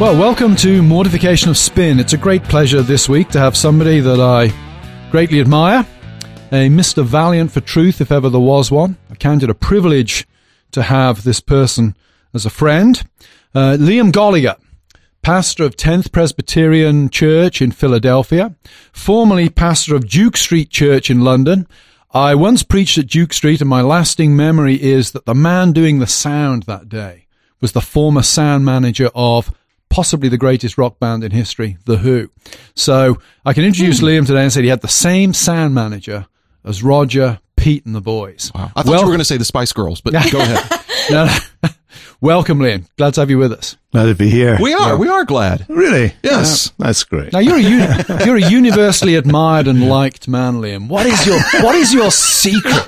[0.00, 2.00] Well, welcome to Mortification of Spin.
[2.00, 4.52] It's a great pleasure this week to have somebody that I
[5.12, 5.86] greatly admire,
[6.50, 7.04] a Mr.
[7.04, 8.96] Valiant for truth, if ever there was one.
[9.10, 10.26] I count it a privilege
[10.72, 11.94] to have this person
[12.34, 13.00] as a friend.
[13.54, 14.56] Uh, Liam Goligher,
[15.22, 18.56] pastor of 10th Presbyterian Church in Philadelphia,
[18.92, 21.68] formerly pastor of Duke Street Church in London.
[22.10, 26.00] I once preached at Duke Street, and my lasting memory is that the man doing
[26.00, 27.26] the sound that day
[27.60, 29.54] was the former sound manager of
[29.92, 32.30] possibly the greatest rock band in history, The Who.
[32.74, 34.04] So I can introduce mm.
[34.04, 36.26] Liam today and say he had the same sound manager
[36.64, 38.50] as Roger, Pete, and the boys.
[38.54, 38.72] Wow.
[38.74, 40.80] I thought well, you were going to say the Spice Girls, but go ahead.
[41.10, 41.26] no,
[41.62, 41.68] no.
[42.20, 42.86] Welcome, Liam.
[42.96, 43.76] Glad to have you with us.
[43.92, 44.56] Glad to be here.
[44.60, 44.92] We are.
[44.92, 44.94] Yeah.
[44.96, 45.66] We are glad.
[45.68, 46.14] Really?
[46.22, 46.72] Yes.
[46.78, 46.86] Yeah.
[46.86, 47.32] That's great.
[47.32, 47.86] Now you're a uni-
[48.24, 50.88] you're a universally admired and liked man, Liam.
[50.88, 52.86] What is your What is your secret?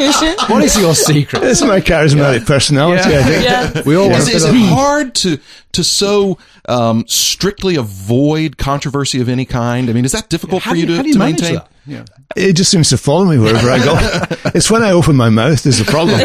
[0.49, 1.43] what is your secret?
[1.43, 2.47] It's my charismatic yeah.
[2.47, 3.17] personality.
[3.17, 3.45] I think.
[3.45, 3.83] Yeah.
[3.85, 4.11] We all.
[4.13, 5.39] Is, is it hard to
[5.73, 6.39] to so
[6.69, 9.91] um, strictly avoid controversy of any kind?
[9.91, 11.55] I mean, is that difficult for you, you to, you to maintain?
[11.57, 11.69] That?
[11.87, 12.05] Yeah.
[12.35, 13.95] It just seems to follow me wherever I go.
[14.55, 16.19] it's when I open my mouth is the problem.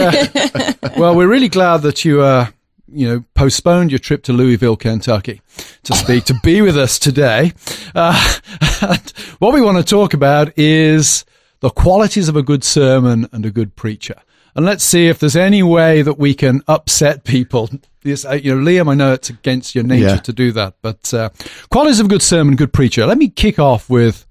[0.98, 2.48] well, we're really glad that you uh,
[2.94, 5.42] you know, postponed your trip to Louisville, Kentucky
[5.84, 7.54] to speak, to be with us today.
[7.96, 8.38] Uh,
[9.40, 11.26] what we want to talk about is
[11.60, 14.16] the qualities of a good sermon and a good preacher.
[14.56, 17.70] And let's see if there's any way that we can upset people.
[18.04, 20.16] Yes, you know, Liam, I know it's against your nature yeah.
[20.18, 21.30] to do that, but uh,
[21.70, 23.06] qualities of a good sermon, good preacher.
[23.06, 24.26] Let me kick off with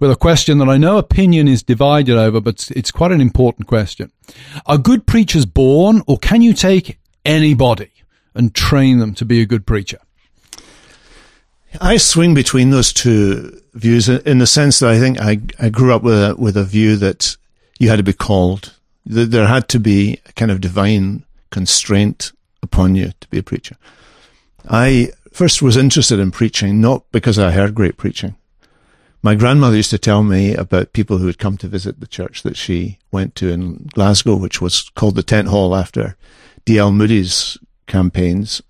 [0.00, 3.68] with a question that I know opinion is divided over, but it's quite an important
[3.68, 4.12] question.
[4.66, 7.90] Are good preachers born, or can you take anybody
[8.34, 9.98] and train them to be a good preacher?
[11.80, 15.92] I swing between those two views in the sense that I think I, I grew
[15.92, 17.36] up with a, with a view that
[17.78, 18.74] you had to be called.
[19.06, 23.42] That there had to be a kind of divine constraint upon you to be a
[23.42, 23.76] preacher.
[24.68, 28.36] I first was interested in preaching, not because I heard great preaching.
[29.22, 32.42] My grandmother used to tell me about people who had come to visit the church
[32.42, 36.16] that she went to in Glasgow, which was called the Tent Hall after
[36.64, 36.92] D.L.
[36.92, 38.62] Moody's campaigns.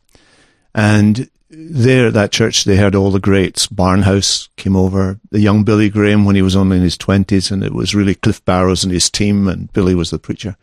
[0.74, 3.66] And there at that church, they had all the greats.
[3.66, 7.62] Barnhouse came over, the young Billy Graham when he was only in his twenties, and
[7.62, 10.56] it was really Cliff Barrows and his team, and Billy was the preacher.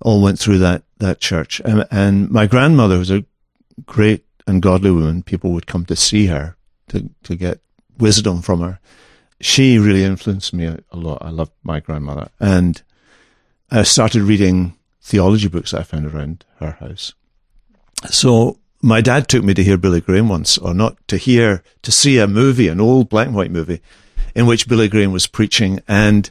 [0.00, 3.24] All went through that that church, and, and my grandmother was a
[3.86, 5.22] great and godly woman.
[5.22, 6.56] People would come to see her
[6.88, 7.60] to to get
[7.98, 8.78] wisdom from her.
[9.40, 11.18] She really influenced me a, a lot.
[11.22, 12.80] I loved my grandmother, and
[13.70, 17.14] I started reading theology books that I found around her house.
[18.10, 21.92] So my dad took me to hear Billy Graham once, or not to hear, to
[21.92, 23.80] see a movie, an old black and white movie,
[24.34, 25.80] in which Billy Graham was preaching.
[25.86, 26.30] And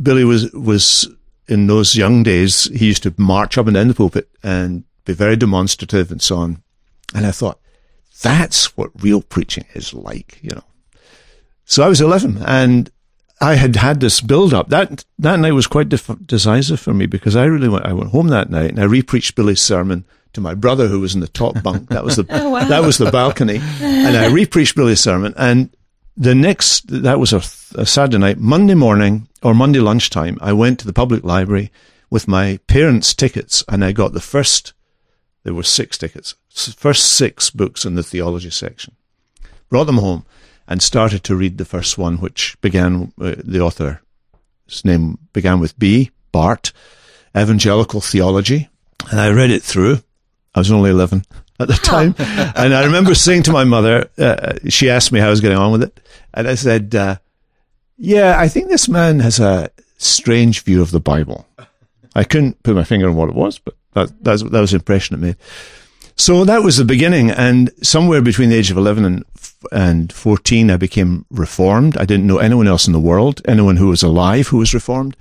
[0.00, 1.08] Billy was, was
[1.48, 5.12] in those young days, he used to march up and down the pulpit and be
[5.12, 6.62] very demonstrative and so on.
[7.14, 7.60] And I thought,
[8.22, 10.64] that's what real preaching is like, you know.
[11.64, 12.90] So I was 11 and
[13.40, 14.68] I had had this build up.
[14.68, 18.10] That, that night was quite def- decisive for me because I really went, I went
[18.10, 21.28] home that night and I repreached Billy's sermon to my brother who was in the
[21.28, 21.88] top bunk.
[21.88, 22.64] That was the oh, wow.
[22.64, 25.34] that was the balcony, and I repreached Billy's sermon.
[25.36, 25.70] And
[26.16, 27.38] the next that was a,
[27.80, 31.70] a Saturday night, Monday morning or Monday lunchtime, I went to the public library
[32.10, 34.72] with my parents' tickets, and I got the first.
[35.42, 38.94] There were six tickets, first six books in the theology section.
[39.70, 40.26] Brought them home
[40.68, 43.12] and started to read the first one, which began.
[43.20, 46.10] Uh, the author's name began with B.
[46.32, 46.72] Barth,
[47.36, 48.68] Evangelical Theology,
[49.10, 50.00] and I read it through
[50.54, 51.24] I was only 11
[51.60, 52.14] at the time.
[52.18, 55.58] and I remember saying to my mother, uh, she asked me how I was getting
[55.58, 56.00] on with it.
[56.34, 57.16] And I said, uh,
[57.96, 61.46] yeah, I think this man has a strange view of the Bible.
[62.14, 64.70] I couldn't put my finger on what it was, but that, that, was, that was
[64.70, 65.36] the impression it made.
[66.16, 67.30] So that was the beginning.
[67.30, 69.24] And somewhere between the age of 11 and,
[69.72, 71.96] and 14, I became reformed.
[71.96, 75.16] I didn't know anyone else in the world, anyone who was alive who was reformed.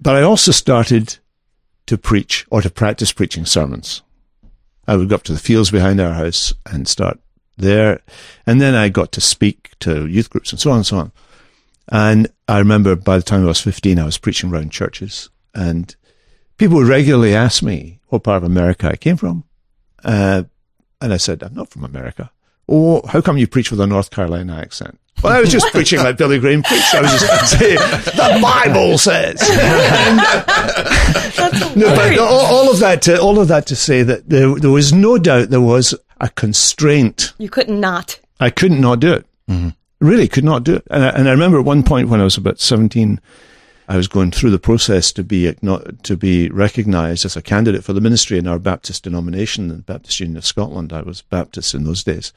[0.00, 1.18] But I also started
[1.86, 4.02] to preach or to practice preaching sermons.
[4.88, 7.20] I would go up to the fields behind our house and start
[7.58, 8.00] there.
[8.46, 11.12] And then I got to speak to youth groups and so on and so on.
[11.88, 15.94] And I remember by the time I was 15, I was preaching around churches and
[16.56, 19.44] people would regularly ask me what part of America I came from.
[20.02, 20.44] Uh,
[21.00, 22.30] and I said, I'm not from America.
[22.68, 24.98] Oh, how come you preach with a North Carolina accent?
[25.22, 26.94] Well, I was just preaching like Billy Graham preached.
[26.94, 29.40] I was just saying, the Bible says.
[31.76, 34.70] no, but all, all, of that to, all of that to say that there, there
[34.70, 37.32] was no doubt there was a constraint.
[37.38, 38.20] You couldn't not.
[38.40, 39.26] I couldn't not do it.
[39.48, 39.70] Mm-hmm.
[40.00, 40.86] Really could not do it.
[40.90, 43.20] And I, and I remember at one point when I was about 17,
[43.88, 47.94] I was going through the process to be to be recognised as a candidate for
[47.94, 50.92] the ministry in our Baptist denomination, the Baptist Union of Scotland.
[50.92, 52.34] I was Baptist in those days,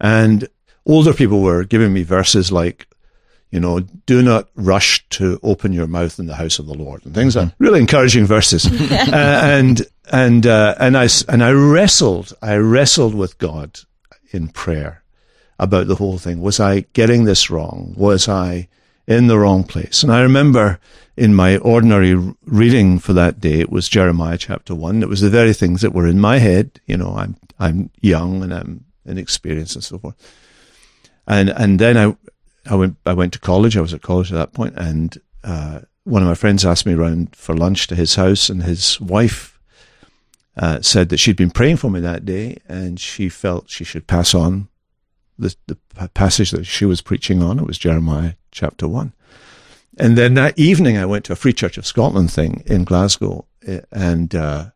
[0.00, 0.48] and
[0.84, 2.88] older people were giving me verses like,
[3.52, 7.06] you know, do not rush to open your mouth in the house of the Lord
[7.06, 8.66] and things like really encouraging verses.
[8.92, 13.78] uh, and and uh, and I and I wrestled, I wrestled with God
[14.32, 15.04] in prayer
[15.60, 16.40] about the whole thing.
[16.40, 17.94] Was I getting this wrong?
[17.96, 18.66] Was I
[19.08, 20.02] in the wrong place.
[20.02, 20.78] And I remember
[21.16, 22.14] in my ordinary
[22.44, 25.02] reading for that day, it was Jeremiah chapter one.
[25.02, 26.78] It was the very things that were in my head.
[26.86, 30.14] You know, I'm, I'm young and I'm inexperienced and so forth.
[31.26, 32.16] And, and then I,
[32.70, 33.78] I went, I went to college.
[33.78, 36.94] I was at college at that point and, uh, one of my friends asked me
[36.94, 39.58] around for lunch to his house and his wife,
[40.56, 44.06] uh, said that she'd been praying for me that day and she felt she should
[44.06, 44.68] pass on
[45.38, 45.76] the, the
[46.14, 47.58] passage that she was preaching on.
[47.58, 49.12] It was Jeremiah chapter one.
[49.98, 53.46] And then that evening, I went to a Free Church of Scotland thing in Glasgow,
[53.66, 54.66] eh, and uh,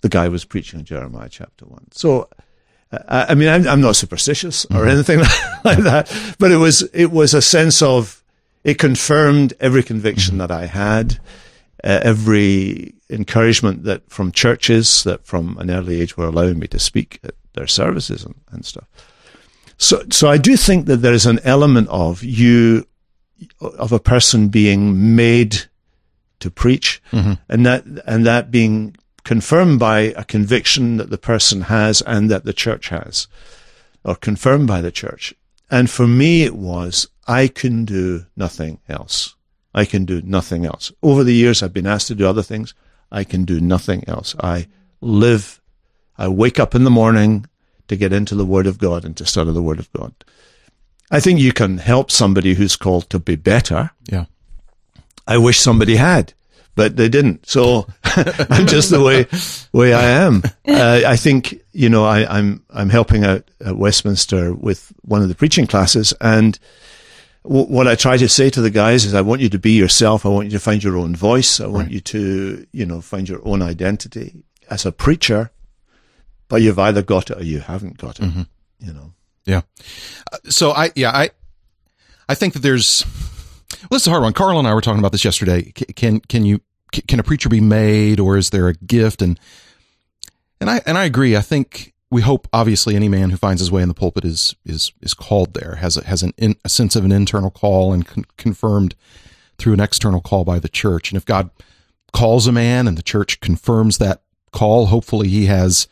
[0.00, 1.86] the guy was preaching Jeremiah chapter one.
[1.92, 2.28] So,
[2.90, 4.88] uh, I mean, I'm, I'm not superstitious or mm-hmm.
[4.88, 5.18] anything
[5.64, 8.24] like that, but it was it was a sense of
[8.64, 10.48] it confirmed every conviction mm-hmm.
[10.48, 11.20] that I had,
[11.84, 16.78] uh, every encouragement that from churches that from an early age were allowing me to
[16.78, 18.88] speak at their services and, and stuff.
[19.78, 22.86] So, so I do think that there is an element of you,
[23.60, 25.64] of a person being made
[26.40, 27.34] to preach mm-hmm.
[27.48, 32.44] and that, and that being confirmed by a conviction that the person has and that
[32.44, 33.26] the church has
[34.04, 35.34] or confirmed by the church.
[35.70, 39.34] And for me, it was, I can do nothing else.
[39.74, 40.92] I can do nothing else.
[41.02, 42.72] Over the years, I've been asked to do other things.
[43.10, 44.36] I can do nothing else.
[44.40, 44.68] I
[45.00, 45.60] live,
[46.16, 47.46] I wake up in the morning
[47.88, 50.14] to get into the Word of God and to study the Word of God.
[51.10, 53.90] I think you can help somebody who's called to be better.
[54.10, 54.26] Yeah.
[55.26, 56.34] I wish somebody had,
[56.74, 57.46] but they didn't.
[57.46, 59.26] So I'm just the way
[59.72, 60.42] way I am.
[60.66, 65.28] Uh, I think you know I, I'm I'm helping out at Westminster with one of
[65.28, 66.58] the preaching classes, and
[67.42, 69.72] w- what I try to say to the guys is, I want you to be
[69.72, 70.24] yourself.
[70.24, 71.60] I want you to find your own voice.
[71.60, 71.94] I want right.
[71.94, 75.50] you to you know find your own identity as a preacher
[76.48, 78.26] but you've either got it or you haven't got it.
[78.26, 78.42] Mm-hmm.
[78.80, 79.12] You know.
[79.46, 79.62] Yeah.
[80.30, 81.30] Uh, so I yeah I
[82.28, 83.04] I think that there's
[83.82, 84.32] well this is a hard one.
[84.32, 85.72] Carl and I were talking about this yesterday.
[85.72, 86.60] Can can you
[86.92, 89.38] can a preacher be made or is there a gift and
[90.60, 91.36] and I and I agree.
[91.36, 94.54] I think we hope obviously any man who finds his way in the pulpit is
[94.64, 97.92] is is called there has a, has an in, a sense of an internal call
[97.92, 98.94] and con- confirmed
[99.58, 101.10] through an external call by the church.
[101.10, 101.50] And if God
[102.12, 104.22] calls a man and the church confirms that
[104.52, 105.88] call, hopefully he has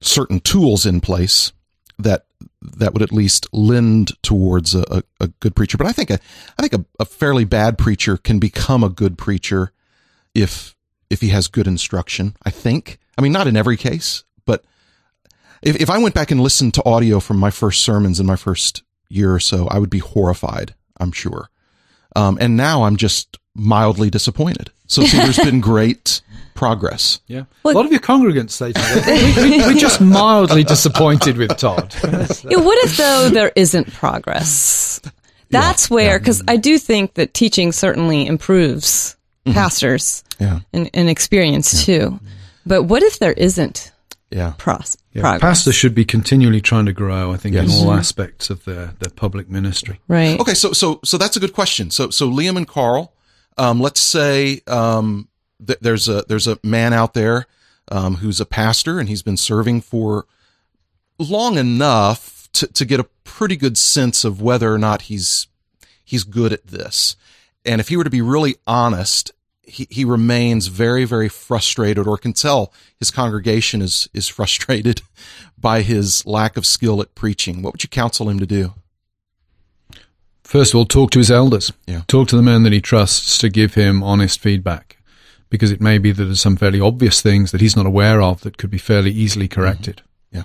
[0.00, 1.52] certain tools in place
[1.98, 2.25] that
[2.62, 5.78] that would at least lend towards a, a, a good preacher.
[5.78, 6.18] But I think a
[6.58, 9.72] I think a, a, fairly bad preacher can become a good preacher
[10.34, 10.76] if
[11.08, 12.36] if he has good instruction.
[12.44, 12.98] I think.
[13.18, 14.64] I mean, not in every case, but
[15.62, 18.36] if if I went back and listened to audio from my first sermons in my
[18.36, 20.74] first year or so, I would be horrified.
[20.98, 21.48] I'm sure.
[22.14, 24.70] Um, and now I'm just mildly disappointed.
[24.86, 26.22] So see, there's been great
[26.56, 27.20] progress.
[27.26, 27.44] Yeah.
[27.62, 28.72] Well, a lot of your congregants say
[29.42, 31.94] we, are just mildly disappointed with Todd.
[32.04, 35.00] yeah, what if, though, there isn't progress?
[35.50, 36.52] That's yeah, where, because yeah.
[36.52, 39.54] I do think that teaching certainly improves mm-hmm.
[39.54, 40.60] pastors yeah.
[40.72, 42.18] and, and experience too.
[42.64, 43.92] But what if there isn't
[44.30, 44.54] yeah.
[44.58, 45.22] Pros- yeah.
[45.22, 45.40] progress?
[45.40, 47.64] Pastors should be continually trying to grow, I think, yes.
[47.66, 47.98] in all mm-hmm.
[47.98, 50.00] aspects of their, their public ministry.
[50.08, 50.38] Right.
[50.40, 51.90] Okay, so so so that's a good question.
[51.90, 53.14] So so Liam and Carl,
[53.56, 55.28] um, let's say um,
[55.64, 57.46] th- there's a there's a man out there
[57.90, 60.26] um, who's a pastor and he's been serving for
[61.18, 65.46] long enough to, to get a pretty good sense of whether or not he's
[66.04, 67.16] he's good at this.
[67.64, 69.32] And if he were to be really honest,
[69.62, 75.02] he, he remains very, very frustrated or can tell his congregation is, is frustrated
[75.58, 77.62] by his lack of skill at preaching.
[77.62, 78.74] What would you counsel him to do?
[80.44, 81.72] First of all, talk to his elders.
[81.88, 82.02] Yeah.
[82.06, 84.95] Talk to the man that he trusts to give him honest feedback
[85.48, 88.40] because it may be that there's some fairly obvious things that he's not aware of
[88.40, 90.02] that could be fairly easily corrected.
[90.32, 90.36] Mm-hmm.
[90.38, 90.42] Yeah.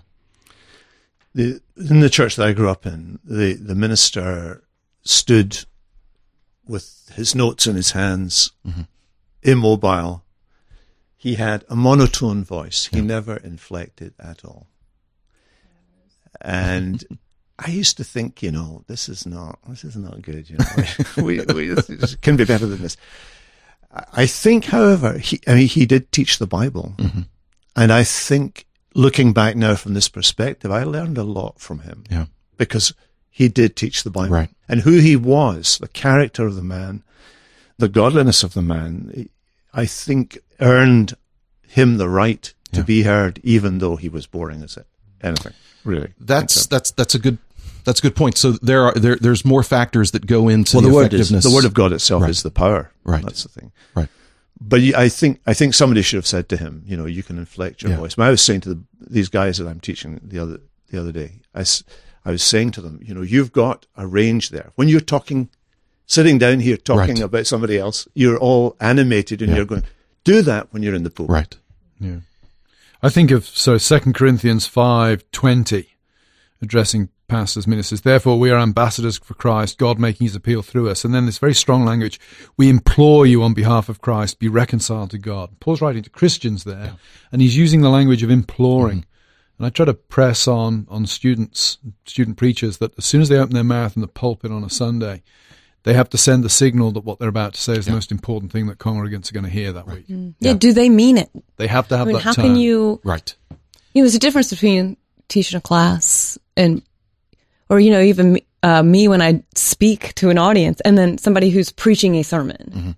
[1.33, 4.63] The, in the church that I grew up in, the, the minister
[5.03, 5.65] stood
[6.67, 8.81] with his notes in his hands, mm-hmm.
[9.43, 10.23] immobile.
[11.17, 12.87] He had a monotone voice.
[12.87, 13.03] He yeah.
[13.03, 14.67] never inflected at all.
[16.39, 17.03] And
[17.59, 20.49] I used to think, you know, this is not, this is not good.
[20.49, 20.83] You know,
[21.23, 22.97] we, we, this can be better than this.
[24.13, 26.93] I think, however, he, I mean, he did teach the Bible.
[26.97, 27.21] Mm-hmm.
[27.75, 32.03] And I think looking back now from this perspective, I learned a lot from him.
[32.09, 32.25] Yeah.
[32.57, 32.93] Because
[33.29, 34.33] he did teach the Bible.
[34.35, 34.49] Right.
[34.69, 37.03] And who he was, the character of the man,
[37.77, 39.29] the godliness of the man,
[39.73, 41.15] I think earned
[41.67, 42.85] him the right to Yeah.
[42.85, 44.85] be heard, even though he was boring as it
[45.21, 45.53] anything.
[45.83, 46.13] Really.
[46.19, 47.37] That's that's that's a good
[47.83, 48.37] that's a good point.
[48.37, 51.31] So there are there there's more factors that go into well, the, the word is
[51.31, 51.43] effectiveness.
[51.45, 52.31] the word of God itself Right.
[52.31, 52.91] is the power.
[53.03, 53.23] Right.
[53.23, 53.71] That's the thing.
[53.95, 54.09] Right.
[54.59, 57.37] But I think I think somebody should have said to him, you know, you can
[57.37, 57.97] inflect your Yeah.
[57.97, 58.15] voice.
[58.15, 60.59] But I was saying to the, these guys that I'm teaching the other
[60.89, 64.71] the other day, I was saying to them, you know, you've got a range there.
[64.75, 65.49] When you're talking,
[66.05, 67.23] sitting down here talking Right.
[67.23, 69.57] about somebody else, you're all animated and Yeah.
[69.57, 69.83] you're going.
[70.23, 71.25] Do that when you're in the pool.
[71.27, 71.57] right.
[71.99, 72.17] Yeah.
[73.01, 75.95] I think of so Second Corinthians five twenty,
[76.61, 78.01] addressing pastors, ministers.
[78.01, 81.05] Therefore, we are ambassadors for Christ, God making His appeal through us.
[81.05, 82.19] And then this very strong language:
[82.57, 85.59] we implore you on behalf of Christ, be reconciled to God.
[85.59, 86.93] Paul's writing to Christians there,
[87.31, 88.99] and he's using the language of imploring.
[88.99, 89.07] Mm-hmm.
[89.57, 93.37] And I try to press on on students, student preachers, that as soon as they
[93.37, 95.23] open their mouth in the pulpit on a Sunday,
[95.83, 98.11] they have to send the signal that what they're about to say is the most
[98.11, 100.07] important thing that congregants are going to hear that week.
[100.07, 100.33] Mm.
[100.39, 100.53] Yeah.
[100.53, 101.29] Do they mean it?
[101.57, 102.45] They have to have I mean, that how tone.
[102.45, 102.99] can you?
[103.03, 103.35] Right.
[103.93, 104.97] You know, there's a difference between
[105.27, 106.81] teaching a class and,
[107.71, 111.17] or you know, even me, uh, me when I speak to an audience, and then
[111.17, 112.95] somebody who's preaching a sermon.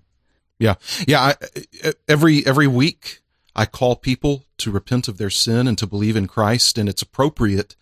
[0.58, 0.74] Yeah.
[1.06, 1.20] Yeah.
[1.20, 3.20] I, every every week
[3.56, 7.02] I call people to repent of their sin and to believe in Christ, and it's
[7.02, 7.76] appropriate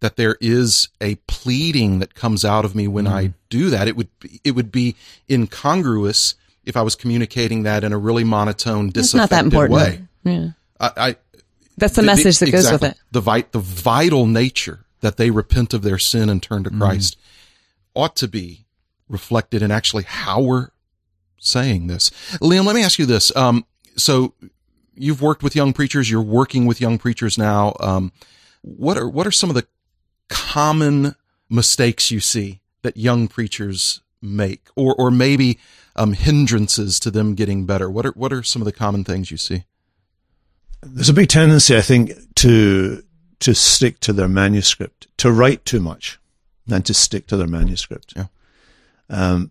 [0.00, 3.88] that there is a pleading that comes out of me when I do that.
[3.88, 4.96] It would be, it would be
[5.30, 6.34] incongruous
[6.64, 9.78] if I was communicating that in a really monotone, It's that disaffected important.
[9.78, 10.02] way.
[10.24, 10.48] Yeah,
[10.78, 11.16] I, I
[11.78, 12.88] that's the, message that goes exactly.
[12.88, 13.02] with it.
[13.12, 16.80] The, vi- the vital nature that they repent of their sin and turn to Mm-hmm.
[16.80, 17.18] Christ
[17.94, 18.64] ought to be
[19.06, 20.70] reflected in actually how we're
[21.38, 22.10] saying this.
[22.40, 23.34] Liam, let me ask you this.
[23.36, 24.32] Um, so
[24.94, 26.10] you've worked with young preachers.
[26.10, 27.76] You're working with young preachers now.
[27.80, 28.12] Um,
[28.62, 29.66] what are what are some of the
[30.30, 31.14] common
[31.50, 35.58] mistakes you see that young preachers make, or or maybe
[35.96, 37.90] um, hindrances to them getting better?
[37.90, 39.64] What are what are some of the common things you see?
[40.82, 43.03] There's a big tendency, I think, to
[43.44, 46.18] to stick to their manuscript, to write too much,
[46.70, 48.14] and to stick to their manuscript.
[48.16, 48.28] Yeah.
[49.10, 49.50] Um,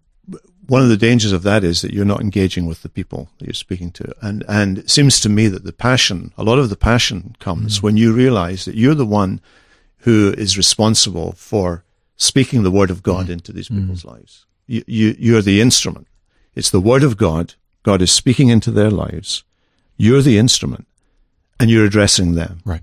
[0.65, 3.45] one of the dangers of that is that you're not engaging with the people that
[3.45, 6.71] you're speaking to, and and it seems to me that the passion, a lot of
[6.71, 7.83] the passion, comes mm.
[7.83, 9.39] when you realize that you're the one
[9.97, 11.83] who is responsible for
[12.15, 13.33] speaking the word of God mm.
[13.33, 13.79] into these mm.
[13.79, 14.47] people's lives.
[14.65, 16.07] You, you you're the instrument.
[16.55, 17.53] It's the word of God.
[17.83, 19.43] God is speaking into their lives.
[19.97, 20.87] You're the instrument
[21.59, 22.61] and you're addressing them.
[22.65, 22.81] Right.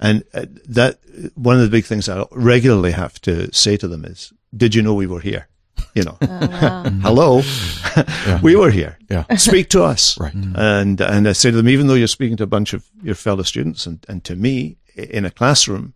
[0.00, 0.98] And uh, that
[1.34, 4.82] one of the big things I regularly have to say to them is, "Did you
[4.82, 5.48] know we were here?
[5.94, 6.16] You know,
[7.02, 7.42] hello,
[8.42, 8.98] we were here.
[9.10, 9.24] Yeah.
[9.36, 10.34] Speak to us." Right.
[10.34, 13.14] And and I say to them, even though you're speaking to a bunch of your
[13.16, 15.94] fellow students and, and to me in a classroom,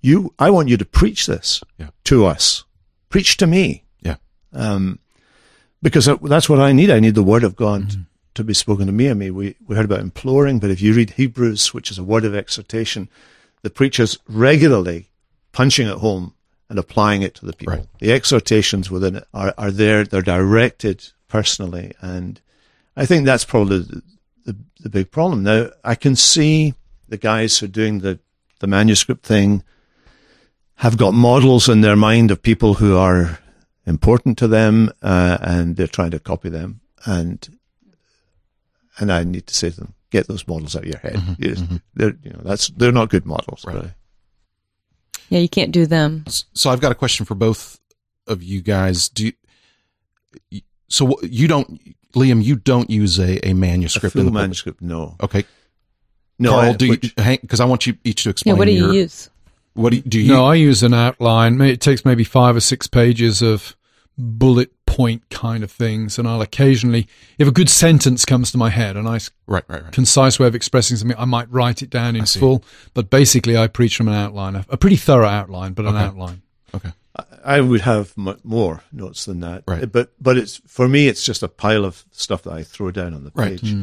[0.00, 1.90] you, I want you to preach this Yeah.
[2.04, 2.64] to us.
[3.08, 4.16] Preach to me Yeah.
[4.52, 4.98] um,
[5.82, 6.90] because that's what I need.
[6.90, 8.06] I need the word of God
[8.38, 9.10] to be spoken to me.
[9.10, 12.04] I mean, we, we heard about imploring, but if you read Hebrews, which is a
[12.04, 13.08] word of exhortation,
[13.62, 15.10] the preacher's regularly
[15.52, 16.34] punching it home
[16.68, 17.74] and applying it to the people.
[17.74, 17.86] Right.
[17.98, 20.04] The exhortations within it are, are there.
[20.04, 21.92] They're directed personally.
[22.00, 22.40] And
[22.96, 24.02] I think that's probably the,
[24.46, 25.42] the, the big problem.
[25.42, 26.74] Now, I can see
[27.08, 28.18] the guys who are doing the,
[28.60, 29.62] the manuscript thing
[30.76, 33.38] have got models in their mind of people who are
[33.86, 36.80] important to them, uh, and they're trying to copy them.
[37.04, 37.57] And
[38.98, 41.14] and I need to say to them, get those models out of your head.
[41.14, 41.76] Mm-hmm, yes, mm-hmm.
[41.94, 43.64] They're you know that's they're not good models.
[43.66, 43.74] Right.
[43.76, 43.90] Really.
[45.30, 46.24] Yeah, you can't do them.
[46.54, 47.78] So I've got a question for both
[48.26, 49.08] of you guys.
[49.10, 49.30] Do
[50.50, 51.80] you, so you don't,
[52.14, 54.40] Liam, you don't use a, a A manuscript in full the book.
[54.40, 55.44] manuscript, no, Okay.
[56.38, 56.50] no.
[56.52, 58.54] Carl, I- do which- you, hang, cause I want you each to explain.
[58.54, 59.28] Yeah, what do you your- use?
[59.74, 61.60] What do you, do you No, I use an outline.
[61.60, 63.76] It takes maybe five or six pages of
[64.16, 67.06] bullet point kind of things, and I'll occasionally,
[67.38, 69.92] if a good sentence comes to my head, a nice right, right, right.
[69.92, 72.64] concise way of expressing something, I might write it down in full.
[72.94, 76.04] But basically, I preach from an outline, a, a pretty thorough outline, but an Okay.
[76.04, 76.42] outline.
[76.74, 76.92] Okay.
[77.44, 79.62] I would have mu more notes than that.
[79.68, 79.90] Right.
[79.90, 83.14] But but it's for me, it's just a pile of stuff that I throw down
[83.14, 83.60] on the Right.
[83.60, 83.76] page,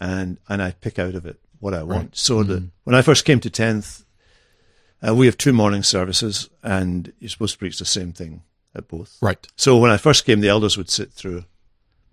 [0.00, 2.06] and and I pick out of it what I want.
[2.06, 2.16] Right.
[2.16, 4.04] So that when I first came to tenth,
[5.06, 8.42] uh, we have two morning services, and you're supposed to preach the same thing
[8.76, 9.16] at both.
[9.20, 9.44] Right.
[9.56, 11.44] So when I first came, the elders would sit through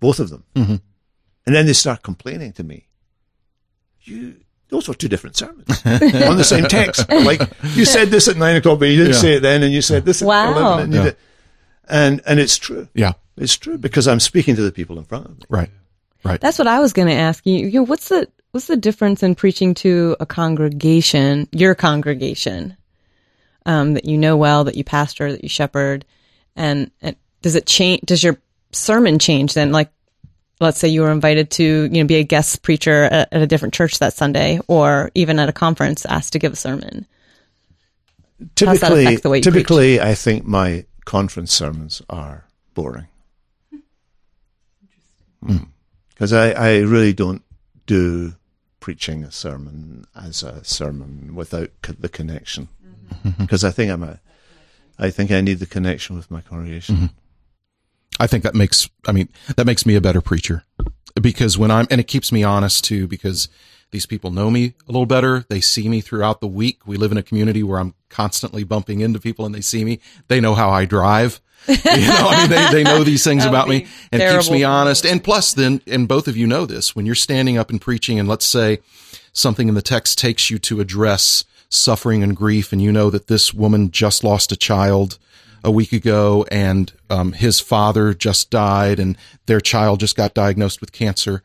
[0.00, 0.80] both of them, Mhm.
[1.46, 2.88] and then they start complaining to me.
[4.02, 4.36] You
[4.68, 7.08] those were two different sermons on the same text.
[7.08, 7.40] Like
[7.74, 9.18] you said this at nine o'clock, but you didn't Yeah.
[9.20, 10.52] say it then, and you said this at Wow.
[10.52, 11.02] eleven, and, Yeah.
[11.04, 11.16] did,
[11.88, 12.88] and and it's true.
[12.94, 13.12] Yeah.
[13.36, 15.42] It's true because I'm speaking to the people in front of me.
[15.48, 15.70] Right.
[16.24, 16.40] Right.
[16.40, 17.66] That's what I was going to ask you.
[17.66, 22.76] You know, what's the what's the difference in preaching to a congregation, your congregation,
[23.66, 26.04] um, that you know well, that you pastor, that you shepherd,
[26.56, 28.02] and, and does it change?
[28.04, 28.38] Does your
[28.72, 29.72] sermon change then?
[29.72, 29.90] Like,
[30.60, 33.46] let's say you were invited to you know be a guest preacher at, at a
[33.46, 37.06] different church that Sunday, or even at a conference asked to give a sermon.
[38.58, 43.06] How's that Typically, affect the way you typically, I think my conference sermons are boring
[43.70, 43.78] hmm.
[45.46, 45.64] hmm.
[46.10, 47.42] because I, I really don't
[47.86, 48.34] do
[48.80, 53.28] preaching a sermon as a sermon without co- the connection mm-hmm.
[53.28, 53.42] mm-hmm.
[53.42, 54.20] because I think I'm a
[54.98, 56.96] I think I need the connection with my congregation.
[56.96, 57.06] Mm-hmm.
[58.20, 60.64] I think that makes, I mean, that makes me a better preacher
[61.20, 63.48] because when I'm, and it keeps me honest too, because
[63.90, 65.44] these people know me a little better.
[65.48, 66.86] They see me throughout the week.
[66.86, 70.00] We live in a community where I'm constantly bumping into people and they see me.
[70.28, 71.40] They know how I drive.
[71.68, 74.64] You know, I mean, they, they know these things about me and it keeps me
[74.64, 75.06] honest.
[75.06, 78.18] And plus then, and both of you know this, when you're standing up and preaching
[78.18, 78.80] and let's say
[79.32, 83.26] something in the text takes you to address suffering and grief and you know that
[83.26, 85.18] this woman just lost a child
[85.62, 89.16] a week ago and um, his father just died and
[89.46, 91.42] their child just got diagnosed with cancer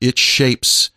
[0.00, 0.90] it shapes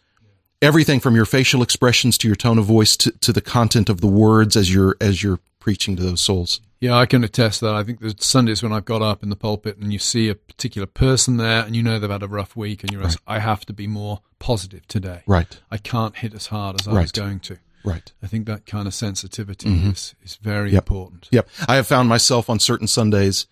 [0.61, 4.01] everything from your facial expressions to your tone of voice to, to the content of
[4.01, 7.73] the words as you're as you're preaching to those souls Yeah, I can attest that.
[7.73, 10.35] I think there's Sundays when I've got up in the pulpit and you see a
[10.35, 13.65] particular person there and you know they've had a rough week and you're I have
[13.67, 15.23] to be more positive today.
[15.25, 17.57] right I can't hit as hard as I was going to.
[17.85, 19.89] Right I think that kind of sensitivity Mm-hmm.
[19.91, 20.83] is, is very Yep.
[20.83, 21.27] important.
[21.31, 21.47] Yep.
[21.67, 23.47] I have found myself on certain Sundays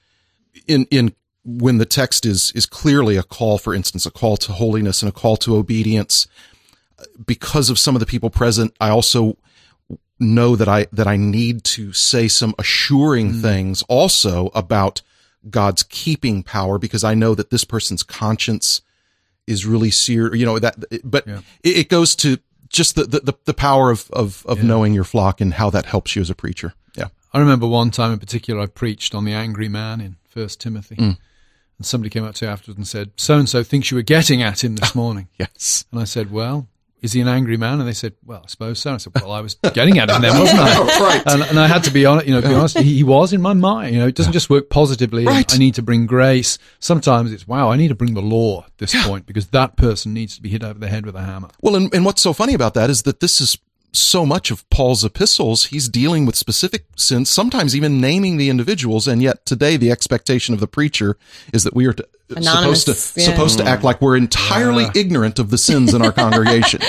[0.68, 1.13] in, in
[1.46, 5.10] when the text is, is clearly a call, for instance, a call to holiness and
[5.10, 6.28] a call to obedience.
[7.26, 9.38] Because of some of the people present, I also
[10.19, 15.02] know that I, that I need to say some assuring things also about
[15.50, 18.82] God's keeping power because I know that this person's conscience
[19.46, 21.41] is really seared, you know, that, but Yeah.
[21.63, 22.38] it, it goes to
[22.74, 26.16] just the, the, the power of, of, of knowing your flock and how that helps
[26.16, 26.74] you as a preacher.
[26.96, 27.08] Yeah.
[27.32, 30.96] I remember one time in particular I preached on the angry man in First Timothy.
[30.96, 31.18] Mm.
[31.78, 34.04] And somebody came up to me afterwards and said, So and so thinks you were
[34.04, 35.30] getting at him this morning.
[35.40, 35.86] Yes.
[35.92, 36.68] And I said, Well,
[37.04, 37.80] is he an angry man?
[37.80, 38.94] And they said, Well, I suppose so.
[38.94, 41.00] I said, Well, I was getting at him then, wasn't I?
[41.02, 41.24] right.
[41.26, 42.80] And, and I had to be honest, you know, be honest.
[42.80, 43.94] He, he was in my mind.
[43.94, 45.26] You know, it doesn't just work positively.
[45.26, 45.54] Right.
[45.54, 46.58] I need to bring grace.
[46.80, 47.70] Sometimes it's wow.
[47.70, 50.50] I need to bring the law at this point because that person needs to be
[50.50, 51.50] hit over the head with a hammer.
[51.62, 53.58] Well, and, and what's so funny about that is that this is
[53.93, 55.65] so much of Paul's epistles.
[55.65, 59.08] He's dealing with specific sins, sometimes even naming the individuals.
[59.08, 61.17] And yet today, the expectation of the preacher
[61.53, 62.08] is that we are to,
[62.41, 63.25] supposed to yeah.
[63.27, 66.82] supposed to act like we're entirely ignorant of the sins in our congregation.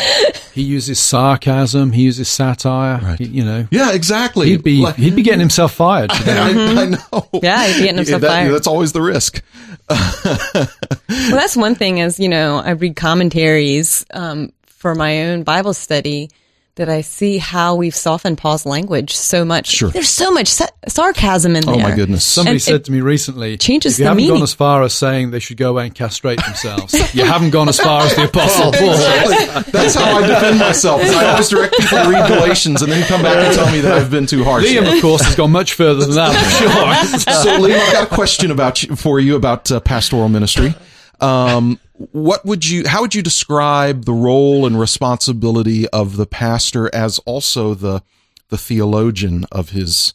[0.54, 1.92] He uses sarcasm.
[1.92, 3.16] He uses satire.
[3.18, 4.48] He- you know, yeah, exactly.
[4.48, 6.10] he'd be Like- he'd be getting himself fired.
[6.14, 6.38] today.
[6.38, 7.28] I, I know.
[7.42, 8.52] Yeah, he'd be getting himself That- fired.
[8.54, 9.42] That's always the risk.
[11.06, 15.74] Well, that's one thing is, you know, I read commentaries um, for my own Bible
[15.74, 16.30] study
[16.76, 19.68] that I see how we've softened Paul's language so much.
[19.68, 19.90] Sure.
[19.90, 21.74] There's so much sa- sarcasm in there.
[21.76, 22.24] Oh my goodness.
[22.24, 24.34] Somebody And said to me recently, changes if you the haven't meaning.
[24.36, 27.68] gone as far as saying they should go away and castrate themselves, you haven't gone
[27.68, 28.90] as far as the Apostle Paul.
[28.92, 29.72] Exactly.
[29.72, 31.00] That's how I defend myself.
[31.02, 33.80] is I always direct people to read Galatians and then come back and tell me
[33.80, 34.64] that I've been too harsh.
[34.64, 37.18] Liam, of course, has gone much further than that, I'm sure.
[37.20, 40.74] so Liam, I've got a question about you, for you about uh, pastoral ministry.
[41.20, 46.92] Um, what would you, how would you describe the role and responsibility of the pastor
[46.94, 48.02] as also the,
[48.48, 50.14] the theologian of his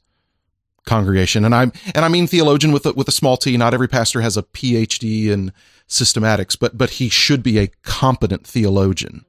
[0.86, 1.46] congregation?
[1.46, 3.56] And I'm, and I mean theologian with a, with a small t.
[3.56, 5.54] Not every pastor has a PhD in
[5.88, 9.24] systematics, but, but he should be a competent theologian.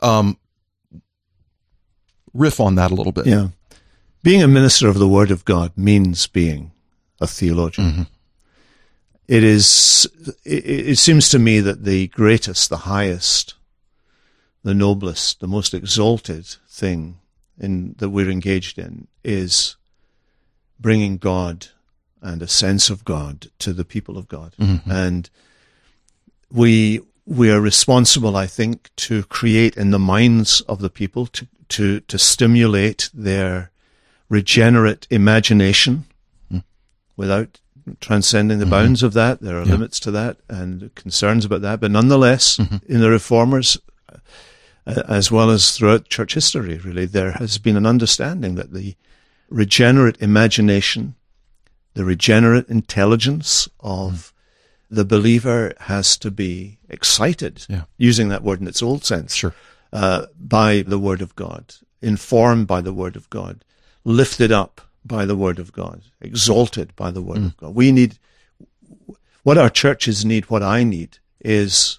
[0.00, 0.38] Um,
[2.32, 3.26] riff on that a little bit.
[3.26, 3.48] Yeah.
[4.22, 6.72] Being a minister of the Word of God means being
[7.20, 8.06] a theologian.
[9.26, 10.08] It is,
[10.44, 13.54] it, it seems to me that the greatest, the highest,
[14.62, 17.18] the noblest, the most exalted thing
[17.58, 19.76] in, that we're engaged in is
[20.78, 21.68] bringing God
[22.20, 24.54] and a sense of God to the people of God.
[24.58, 24.90] Mm-hmm.
[24.90, 25.30] And
[26.50, 31.46] we, we are responsible, I think, to create in the minds of the people to,
[31.70, 33.70] to, to stimulate their
[34.28, 36.06] regenerate imagination
[36.52, 36.64] mm.
[37.16, 37.60] without
[38.00, 39.40] transcending the bounds of that.
[39.40, 41.80] There are limits to that and concerns about that.
[41.80, 43.78] But nonetheless, in the reformers,
[44.86, 48.94] uh, as well as throughout church history, really, there has been an understanding that the
[49.50, 51.14] regenerate imagination,
[51.94, 54.32] the regenerate intelligence of
[54.90, 57.82] the believer has to be excited, Yeah.
[57.98, 59.54] using that word in its old sense, Sure.
[59.92, 63.64] uh, by the Word of God, informed by the Word of God,
[64.04, 67.46] lifted up by the Word of God, exalted by the Word mm.
[67.46, 67.74] of God.
[67.74, 68.18] We need,
[69.42, 71.98] what our churches need, what I need, is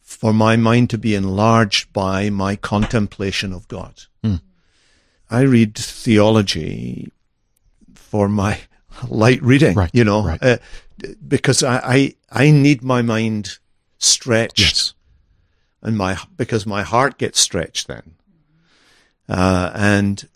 [0.00, 4.02] for my mind to be enlarged by my contemplation of God.
[4.22, 4.40] Mm.
[5.30, 7.10] I read theology
[7.94, 8.60] for my
[9.08, 10.42] light reading, right, you know, right.
[10.42, 10.58] uh,
[11.26, 13.58] because I, I, I need my mind
[13.98, 14.94] stretched, yes.
[15.80, 18.14] and my because my heart gets stretched then,
[19.28, 20.28] uh, and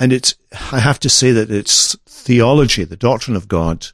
[0.00, 0.34] and it's
[0.72, 3.88] I have to say that it's theology, the doctrine of God,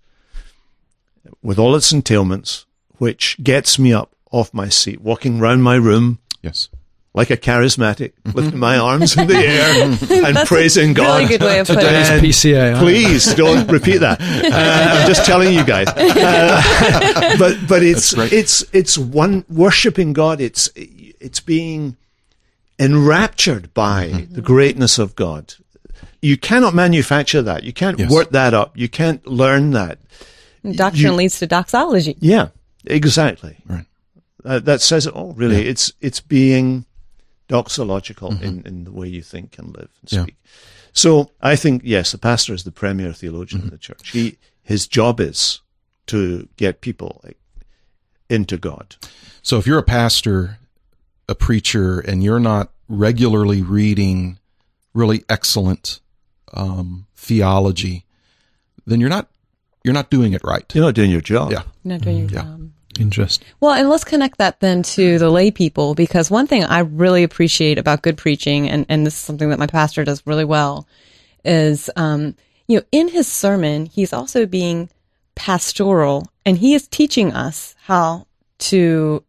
[1.42, 2.64] with all its entailments,
[2.96, 6.20] which gets me up off my seat, walking round my room.
[6.40, 6.70] Yes
[7.16, 9.34] like a charismatic, lifting my arms in the
[10.14, 11.16] air and praising God.
[11.16, 12.30] Really good way of Today's putting it.
[12.30, 12.78] PCA.
[12.78, 14.20] Please don't repeat that.
[14.20, 15.88] Uh, I'm just telling you guys.
[15.88, 20.42] Uh, but but it's it's it's one worshiping God.
[20.42, 21.96] It's it's being
[22.78, 24.34] enraptured by mm-hmm.
[24.34, 25.54] the greatness of God.
[26.22, 27.64] You cannot manufacture that.
[27.64, 28.10] You can't yes.
[28.10, 28.76] work that up.
[28.76, 29.98] You can't learn that.
[30.64, 32.16] Doctrine you, leads to doxology.
[32.18, 32.48] Yeah,
[32.84, 33.56] exactly.
[33.66, 33.86] Right.
[34.44, 35.32] Uh, that says it all.
[35.34, 35.70] Really, yeah.
[35.70, 36.86] it's it's being
[37.48, 38.44] doxological mm-hmm.
[38.44, 40.36] in, in the way you think and live and speak.
[40.42, 40.50] Yeah.
[40.92, 43.68] So I think, yes, the pastor is the premier theologian mm-hmm.
[43.68, 44.10] in the church.
[44.10, 45.60] He, his job is
[46.06, 47.22] to get people
[48.30, 48.96] into God.
[49.42, 50.58] So if you're a pastor,
[51.28, 54.38] a preacher, and you're not regularly reading
[54.94, 56.00] really excellent
[56.54, 58.04] um, theology,
[58.86, 59.28] then you're not
[59.84, 60.64] you're not doing it right.
[60.74, 61.52] You're not doing your job.
[61.52, 62.42] Yeah, you're not doing your yeah.
[62.42, 62.70] job.
[62.98, 63.46] Interesting.
[63.60, 67.22] Well, and let's connect that then to the lay people because one thing I really
[67.22, 70.88] appreciate about good preaching, and, and this is something that my pastor does really well,
[71.44, 72.34] is, um,
[72.66, 74.88] you know, in his sermon, he's also being
[75.34, 78.26] pastoral and he is teaching us how
[78.58, 79.22] to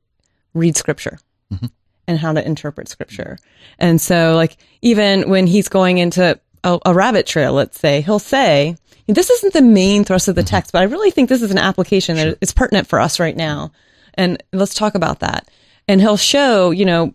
[0.53, 1.19] read scripture
[1.53, 1.65] mm-hmm.
[2.07, 3.37] and how to interpret scripture.
[3.77, 8.19] And so, like, even when he's going into a, a rabbit trail, let's say, he'll
[8.19, 8.75] say,
[9.07, 10.47] this isn't the main thrust of the mm-hmm.
[10.47, 12.25] text, but I really think this is an application sure.
[12.25, 13.71] that is pertinent for us right now.
[14.15, 15.49] And let's talk about that.
[15.87, 17.13] And he'll show, you know,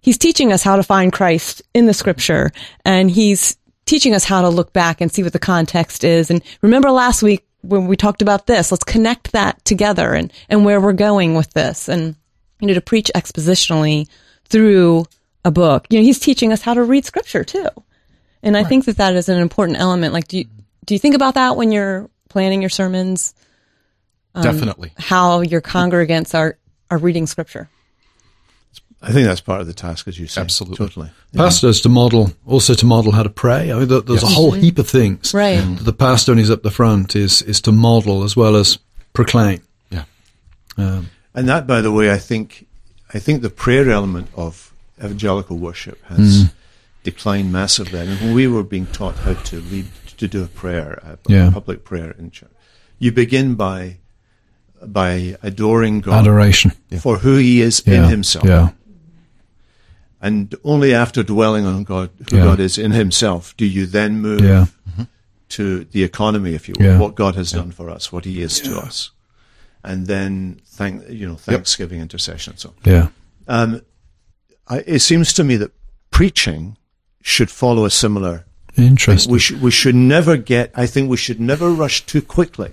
[0.00, 2.50] he's teaching us how to find Christ in the scripture
[2.84, 6.30] and he's teaching us how to look back and see what the context is.
[6.30, 10.64] And remember last week when we talked about this, let's connect that together and, and
[10.64, 12.16] where we're going with this and,
[12.60, 14.08] you know, to preach expositionally
[14.46, 15.04] through
[15.44, 15.86] a book.
[15.90, 17.68] You know, he's teaching us how to read scripture too.
[18.44, 18.68] And I right.
[18.68, 20.12] think that that is an important element.
[20.12, 20.44] Like, do you,
[20.84, 23.34] do you think about that when you're planning your sermons?
[24.34, 24.92] Um, Definitely.
[24.98, 26.58] How your congregants are,
[26.90, 27.70] are reading scripture.
[29.00, 30.40] I think that's part of the task, as you say.
[30.40, 30.76] Absolutely.
[30.76, 31.10] Totally.
[31.34, 33.70] Pastors to model, also to model how to pray.
[33.72, 34.22] I mean, there's yes.
[34.22, 34.62] a whole mm-hmm.
[34.62, 35.34] heap of things.
[35.34, 35.60] Right.
[35.80, 38.78] The pastor, when he's up the front, is, is to model as well as
[39.12, 39.62] proclaim.
[39.90, 40.04] Yeah.
[40.78, 42.66] Um, and that, by the way, I think,
[43.12, 46.52] I think the prayer element of evangelical worship has mm.
[47.04, 48.00] Declined massively.
[48.00, 49.86] I mean, when we were being taught how to read
[50.16, 51.50] to do a prayer, a yeah.
[51.52, 52.50] public prayer in church.
[52.98, 53.98] You begin by
[54.82, 58.04] by adoring God, adoration for who He is yeah.
[58.04, 58.44] in Himself.
[58.44, 58.70] Yeah.
[60.20, 62.44] And only after dwelling on God, who yeah.
[62.44, 64.66] God is in Himself, do you then move yeah.
[64.88, 65.02] mm-hmm.
[65.50, 68.60] to the economy, if you will, what God has done for us, what He is
[68.60, 69.10] to us,
[69.82, 72.04] and then thank you know thanksgiving, yep.
[72.04, 73.08] intercession, so yeah.
[73.46, 73.82] Um,
[74.66, 75.72] I, it seems to me that
[76.10, 76.78] preaching
[77.24, 78.44] should follow a similar
[78.76, 79.32] Interesting.
[79.32, 80.72] We should we should never get.
[80.74, 82.72] I think we should never rush too quickly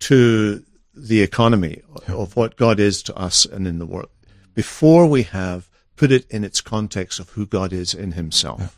[0.00, 4.08] to the economy of what God is to us and in the world
[4.54, 8.60] before we have put it in its context of who God is in Himself.
[8.60, 8.68] Yeah.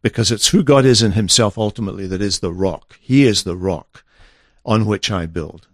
[0.00, 2.98] Because it's who God is in Himself ultimately that is the rock.
[3.00, 4.02] He is the rock
[4.64, 5.68] on which I build.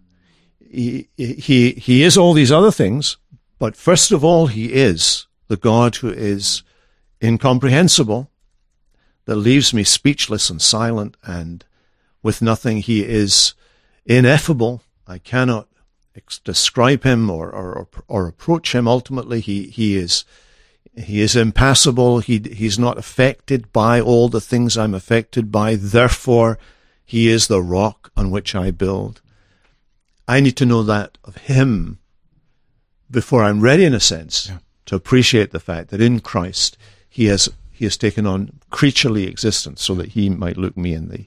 [0.68, 3.16] He, he, he is all these other things,
[3.59, 6.62] but first of all, He is the God who is
[7.22, 8.30] incomprehensible,
[9.26, 11.64] that leaves me speechless and silent and
[12.22, 12.78] with nothing.
[12.78, 13.54] He is
[14.04, 14.83] ineffable.
[15.06, 15.68] I cannot
[16.16, 18.88] ex- describe him or, or, or approach him.
[18.88, 20.24] Ultimately, he, he is,
[20.96, 22.20] he is impassible.
[22.20, 25.76] He, he's not affected by all the things I'm affected by.
[25.76, 26.59] Therefore,
[27.04, 29.20] he is the rock on which I build.
[30.26, 31.98] I need to know that of him
[33.11, 34.59] before I'm ready, in a sense, yeah.
[34.87, 36.78] to appreciate the fact that in Christ,
[37.11, 41.09] he has he has taken on creaturely existence so that he might look me in
[41.09, 41.27] the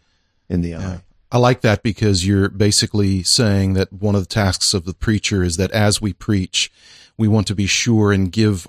[0.50, 1.02] in the eye.
[1.32, 5.44] I like that because you're basically saying that one of the tasks of the preacher
[5.44, 6.72] is that as we preach,
[7.18, 8.68] we want to be sure and give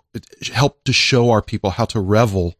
[0.52, 2.54] help to show our people how to revel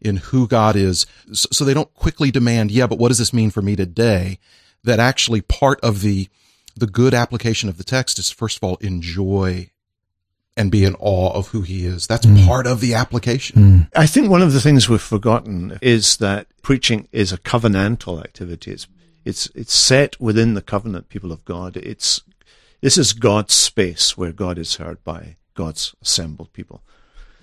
[0.00, 3.50] in who God is so they don't quickly demand, yeah, but what does this mean
[3.50, 4.38] for me today?
[4.84, 6.28] That actually part of the
[6.76, 9.70] the good application of the text is first of all enjoy
[10.56, 12.06] and be in awe of who he is.
[12.06, 12.46] That's mm.
[12.46, 13.62] part of the application.
[13.62, 13.90] Mm.
[13.94, 18.72] I think one of the things we've forgotten is that preaching is a covenantal activity.
[18.72, 18.86] It's,
[19.24, 21.76] it's, it's set within the covenant people of God.
[21.76, 22.22] It's,
[22.80, 26.82] this is God's space where God is heard by God's assembled people.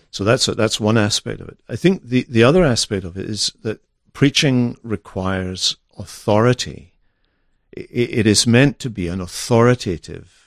[0.10, 1.60] So that's, a, that's one aspect of it.
[1.70, 3.82] I think the, the other aspect of it is that
[4.14, 6.94] preaching requires authority.
[7.76, 10.43] it, it is meant to be an authoritative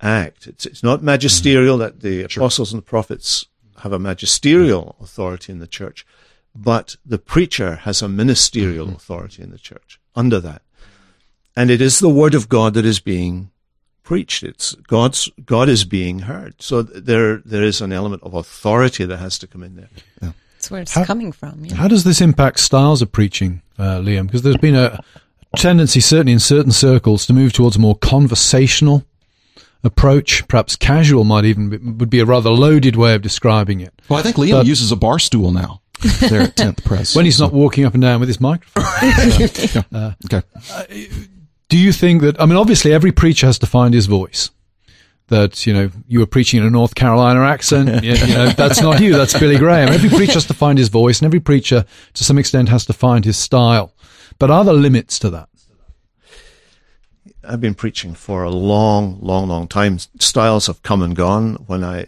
[0.00, 0.46] act.
[0.46, 1.82] It's, it's not magisterial mm-hmm.
[1.82, 2.42] that the sure.
[2.42, 3.46] apostles and the prophets
[3.78, 6.06] have a magisterial authority in the church,
[6.54, 8.96] but the preacher has a ministerial mm-hmm.
[8.96, 10.62] authority in the church under that.
[11.56, 13.50] And it is the word of God that is being
[14.04, 14.42] preached.
[14.42, 16.62] It's God's, God is being heard.
[16.62, 19.88] So there, there is an element of authority that has to come in there.
[20.22, 20.32] Yeah.
[20.56, 21.64] That's where it's how, coming from.
[21.64, 21.76] Yeah.
[21.76, 24.26] How does this impact styles of preaching, uh, Liam?
[24.26, 24.98] Because there's been a
[25.56, 29.04] tendency, certainly in certain circles, to move towards a more conversational
[29.84, 33.92] approach, perhaps casual might even be, would be a rather loaded way of describing it.
[34.08, 35.80] Well, I think Liam but, uses a bar stool now.
[36.20, 37.16] there at 10th Press.
[37.16, 38.84] When he's not walking up and down with his microphone.
[39.92, 40.46] uh, okay.
[40.72, 40.84] Uh,
[41.68, 44.50] do you think that, I mean, obviously every preacher has to find his voice.
[45.28, 48.02] That, you know, you were preaching in a North Carolina accent.
[48.02, 49.90] you, you know, that's not you, that's Billy Graham.
[49.90, 52.94] Every preacher has to find his voice and every preacher to some extent has to
[52.94, 53.92] find his style.
[54.38, 55.50] But are there limits to that?
[57.48, 59.98] I've been preaching for a long, long, long time.
[60.20, 61.54] Styles have come and gone.
[61.66, 62.06] When I,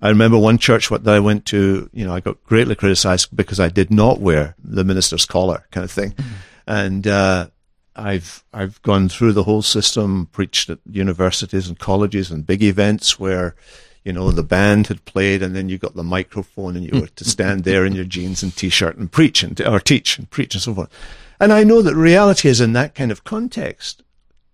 [0.00, 3.60] I remember one church that I went to, you know, I got greatly criticized because
[3.60, 6.12] I did not wear the minister's collar kind of thing.
[6.12, 6.32] Mm-hmm.
[6.66, 7.48] And, uh,
[7.96, 13.18] I've, I've gone through the whole system, preached at universities and colleges and big events
[13.18, 13.56] where,
[14.04, 17.08] you know, the band had played and then you got the microphone and you were
[17.08, 20.54] to stand there in your jeans and t-shirt and preach and, or teach and preach
[20.54, 20.90] and so forth.
[21.40, 24.04] And I know that reality is in that kind of context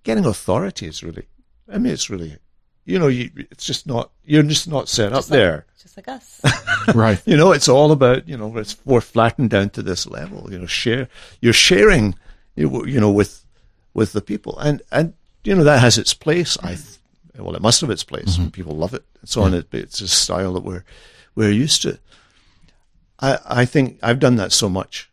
[0.05, 1.27] getting authority is really,
[1.69, 2.37] I mean, it's really,
[2.85, 5.67] you know, you, it's just not, you're just not set just up like, there.
[5.81, 6.41] Just like us.
[6.95, 7.21] right.
[7.27, 10.59] You know, it's all about, you know, it's, we're flattened down to this level, you
[10.59, 11.09] know, share,
[11.41, 12.15] you're sharing,
[12.55, 12.69] you
[13.01, 13.45] know, with,
[13.95, 14.59] with the people.
[14.59, 16.57] And, and, you know, that has its place.
[16.63, 16.77] I,
[17.39, 18.37] well, it must have its place.
[18.37, 18.49] Mm-hmm.
[18.49, 19.47] People love it and so yeah.
[19.47, 19.55] on.
[19.55, 20.85] It, it's a style that we're,
[21.35, 21.99] we're used to.
[23.19, 25.11] I, I think I've done that so much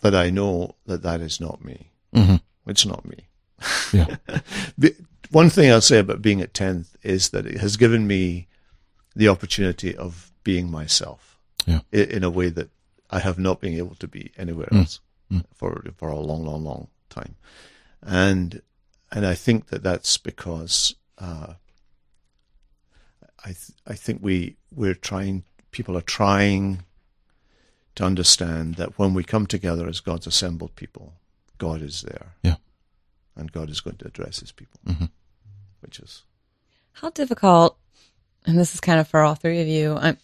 [0.00, 1.90] that I know that that is not me.
[2.14, 2.36] Mm-hmm.
[2.66, 3.26] It's not me.
[3.92, 4.16] Yeah.
[5.30, 8.46] One thing I'll say about being at 10th is that it has given me
[9.16, 11.80] the opportunity of being myself yeah.
[11.90, 12.70] in a way that
[13.10, 14.80] I have not been able to be anywhere mm.
[14.80, 15.00] else
[15.32, 15.44] mm.
[15.54, 17.36] for for a long, long, long time,
[18.02, 18.60] and
[19.10, 21.54] and I think that that's because uh,
[23.44, 26.84] I th- I think we we're trying people are trying
[27.94, 31.14] to understand that when we come together as God's assembled people,
[31.58, 32.34] God is there.
[32.42, 32.56] Yeah
[33.36, 35.06] and God is going to address his people, mm-hmm.
[35.80, 36.22] which is.
[36.92, 37.76] How difficult,
[38.46, 40.16] and this is kind of for all three of you, I'm,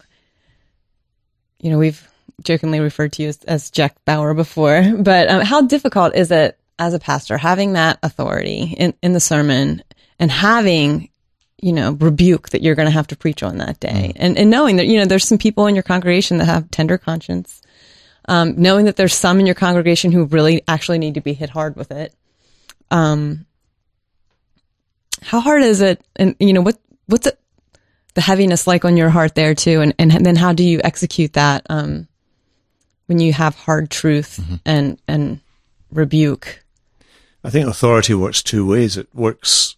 [1.58, 2.06] you know, we've
[2.42, 6.58] jokingly referred to you as, as Jack Bauer before, but um, how difficult is it
[6.78, 9.82] as a pastor having that authority in, in the sermon
[10.18, 11.10] and having
[11.62, 14.12] you know, rebuke that you're going to have to preach on that day.
[14.14, 14.16] Mm.
[14.16, 16.98] And, and knowing that, you know, there's some people in your congregation that have tender
[16.98, 17.60] conscience.
[18.26, 21.50] Um, knowing that there's some in your congregation who really actually need to be hit
[21.50, 22.14] hard with it
[22.90, 23.46] um,
[25.22, 26.00] how hard is it?
[26.16, 27.38] And you know, what, what's it,
[28.14, 29.81] the heaviness like on your heart there too?
[29.81, 32.09] And, and then how do you execute that, um,
[33.07, 34.57] when you have hard truth mm-hmm.
[34.64, 35.40] and, and
[35.92, 36.64] rebuke?
[37.42, 38.96] I think authority works two ways.
[38.96, 39.76] It works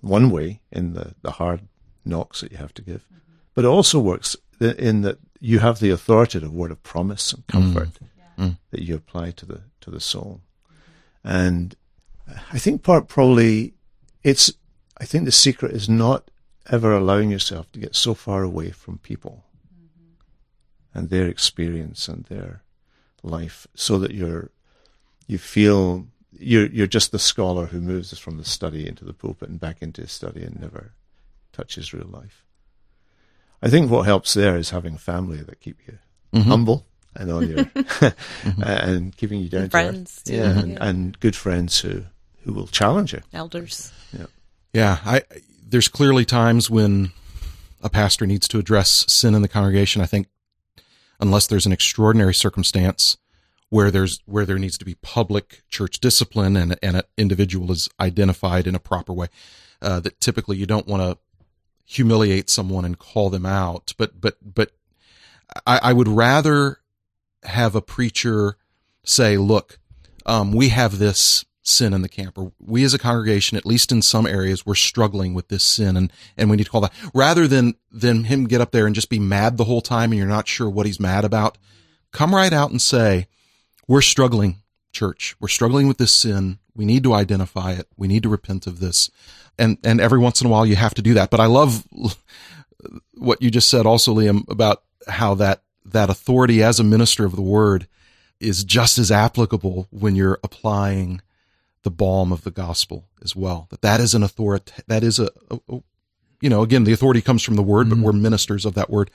[0.00, 1.60] one way in the, the hard
[2.04, 3.30] knocks that you have to give, mm-hmm.
[3.54, 7.88] but it also works in that you have the authoritative word of promise and comfort
[8.38, 8.56] mm.
[8.70, 10.40] that you apply to the to the soul,
[11.24, 11.74] and
[12.52, 13.74] I think part probably
[14.22, 14.52] it's,
[14.98, 16.30] I think the secret is not
[16.70, 20.98] ever allowing yourself to get so far away from people mm-hmm.
[20.98, 22.62] and their experience and their
[23.22, 24.50] life so that you're,
[25.26, 26.06] you feel
[26.38, 29.82] you're, you're just the scholar who moves from the study into the pulpit and back
[29.82, 30.92] into his study and never
[31.52, 32.44] touches real life.
[33.62, 35.98] I think what helps there is having family that keep you
[36.32, 36.48] mm-hmm.
[36.48, 38.62] humble and on your mm-hmm.
[38.66, 40.32] and keeping you down and to friends, earth.
[40.32, 42.04] Yeah, and, and, good friends who
[42.44, 43.20] who will challenge you.
[43.32, 43.92] Elders.
[44.12, 44.26] Yeah.
[44.72, 44.98] Yeah.
[45.04, 45.22] I,
[45.66, 47.12] there's clearly times when
[47.82, 50.02] a pastor needs to address sin in the congregation.
[50.02, 50.28] I think
[51.20, 53.16] unless there's an extraordinary circumstance
[53.70, 57.88] where there's, where there needs to be public church discipline and, and an individual is
[57.98, 59.28] identified in a proper way,
[59.80, 61.18] uh, that typically you don't want to
[61.86, 63.94] humiliate someone and call them out.
[63.96, 64.72] But, but, but
[65.66, 66.78] I, I would rather
[67.44, 68.56] have a preacher
[69.04, 69.78] say, look,
[70.26, 73.92] um, we have this sin in the camp, or we as a congregation, at least
[73.92, 76.92] in some areas, we're struggling with this sin, and and we need to call that
[77.14, 80.18] rather than than him get up there and just be mad the whole time, and
[80.18, 81.58] you're not sure what he's mad about.
[82.12, 83.26] Come right out and say,
[83.88, 84.56] we're struggling,
[84.92, 85.34] church.
[85.40, 86.58] We're struggling with this sin.
[86.74, 87.86] We need to identify it.
[87.96, 89.10] We need to repent of this,
[89.58, 91.30] and and every once in a while you have to do that.
[91.30, 91.86] But I love
[93.14, 97.36] what you just said, also, Liam, about how that that authority as a minister of
[97.36, 97.86] the word
[98.40, 101.20] is just as applicable when you're applying
[101.82, 103.66] the balm of the gospel as well.
[103.70, 104.72] That that is an authority.
[104.86, 105.82] That is a, a, a
[106.40, 108.02] you know, again, the authority comes from the word, mm-hmm.
[108.02, 109.10] but we're ministers of that word.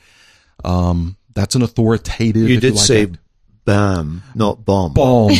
[0.63, 2.49] Um, that's an authoritative.
[2.49, 3.17] You did you like say it.
[3.65, 4.93] bam, not bomb.
[4.93, 5.33] Balm.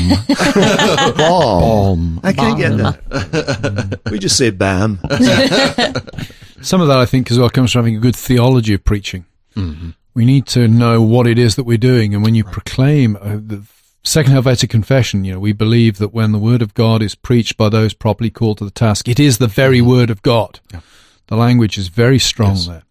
[1.18, 1.62] balm.
[1.62, 2.20] Balm.
[2.24, 4.02] I can't get that.
[4.12, 5.00] we just say bam.
[6.62, 9.26] Some of that, I think, as well comes from having a good theology of preaching.
[9.56, 9.92] Mm-hmm.
[10.14, 12.54] We need to know what it is that we're doing, and when you right.
[12.54, 13.64] proclaim uh, the
[14.08, 17.58] Second Helvetic Confession, you know, we believe that when the Word of God is preached
[17.58, 19.90] by those properly called to the task, it is the very mm-hmm.
[19.90, 20.62] Word of God.
[20.72, 20.80] Yeah.
[21.28, 22.68] The language is very strong yes.
[22.68, 22.84] there.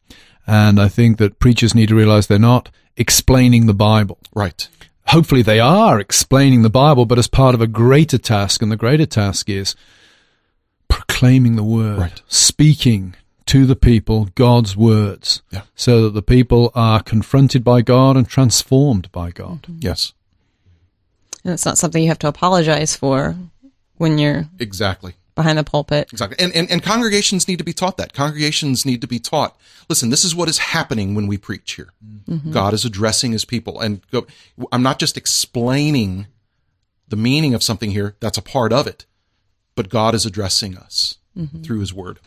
[0.47, 4.19] And I think that preachers need to realize they're not explaining the Bible.
[4.35, 4.69] Right.
[5.07, 8.61] Hopefully they are explaining the Bible, but as part of a greater task.
[8.61, 9.75] And the greater task is
[10.89, 12.23] proclaiming the Word, right.
[12.29, 15.63] speaking to the people God's words yeah.
[15.75, 19.63] so that the people are confronted by God and transformed by God.
[19.63, 19.79] Mm-hmm.
[19.81, 20.13] Yes.
[21.47, 23.37] And it's not something you have to apologize for
[23.99, 26.13] when you're exactly behind the pulpit.
[26.13, 26.37] Exactly.
[26.41, 28.13] And, and, and congregations need to be taught that.
[28.13, 29.57] Congregations need to be taught.
[29.89, 31.93] Listen, this is what is happening when we preach here.
[32.29, 32.51] Mm-hmm.
[32.51, 33.79] God is addressing his people.
[33.79, 34.27] And go,
[34.73, 36.27] I'm not just explaining
[37.07, 38.17] the meaning of something here.
[38.19, 39.07] That's a part of it.
[39.77, 41.63] But God is addressing us mm-hmm.
[41.63, 42.19] through his word.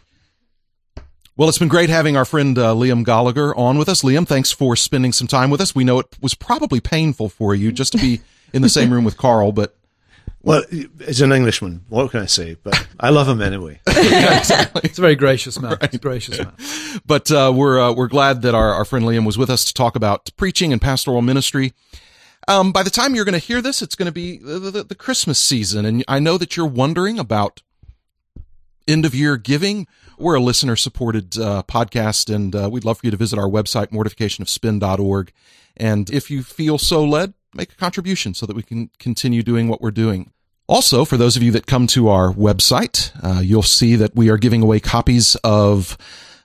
[1.35, 4.01] Well, it's been great having our friend uh, Liam Goligher on with us.
[4.01, 5.75] Liam, thanks for spending some time with us.
[5.75, 8.21] We know it was probably painful for you just to be
[8.53, 9.75] in the same room with Carl, but
[10.41, 11.83] well, he's an Englishman.
[11.89, 12.55] What can I say?
[12.63, 13.81] But I love him anyway.
[13.87, 14.81] yeah, exactly.
[14.85, 15.77] It's a very gracious man.
[15.81, 16.01] Right.
[16.01, 16.53] gracious man.
[17.05, 19.73] But uh, we're uh, we're glad that our, our friend Liam was with us to
[19.73, 21.73] talk about preaching and pastoral ministry.
[22.47, 24.83] Um, by the time you're going to hear this, it's going to be the, the,
[24.83, 27.61] the Christmas season, and I know that you're wondering about
[28.87, 29.87] end of year giving.
[30.17, 33.47] We're a listener supported uh, podcast, and uh, we'd love for you to visit our
[33.47, 35.31] website, mortificationofspin.org.
[35.77, 39.67] And if you feel so led, make a contribution so that we can continue doing
[39.67, 40.31] what we're doing.
[40.67, 44.29] Also, for those of you that come to our website, uh, you'll see that we
[44.29, 45.97] are giving away copies of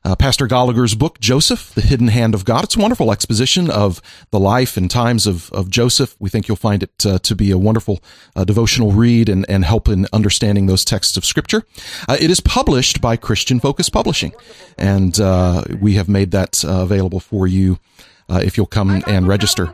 [0.05, 2.65] uh, Pastor Goligher's book, Joseph, The Hidden Hand of God.
[2.65, 6.15] It's a wonderful exposition of the life and times of, of Joseph.
[6.19, 8.03] We think you'll find it uh, to be a wonderful
[8.37, 11.65] uh, devotional read and, and help in understanding those texts of Scripture.
[12.09, 14.33] Uh, it is published by Christian Focus Publishing,
[14.77, 17.79] and uh, we have made that available for you
[18.29, 19.69] Uh, if you'll come and register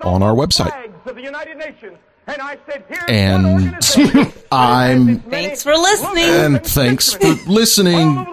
[0.00, 0.72] on our website.
[3.08, 3.76] And
[4.52, 5.20] I'm.
[5.20, 6.24] Thanks for listening.
[6.24, 8.26] And thanks for listening.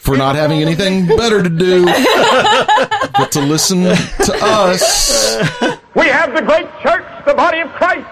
[0.00, 1.84] For not having anything better to do
[3.18, 5.60] but to listen to us.
[5.94, 8.06] We have the great church, the body of Christ,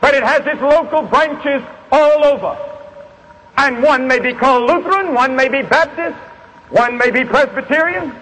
[0.00, 2.58] but it has its local branches all over.
[3.56, 6.16] And one may be called Lutheran, one may be Baptist,
[6.68, 8.14] one may be Presbyterian,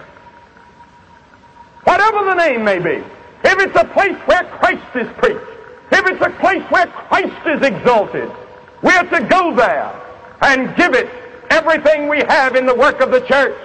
[1.83, 3.03] whatever the name may be.
[3.43, 5.45] If it's a place where Christ is preached,
[5.91, 8.31] if it's a place where Christ is exalted,
[8.83, 9.91] we are to go there
[10.41, 11.09] and give it
[11.49, 13.57] everything we have in the work of the church.